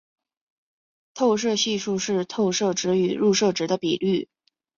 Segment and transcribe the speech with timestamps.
[1.13, 4.27] 透射系数是透射值与入射值的比率。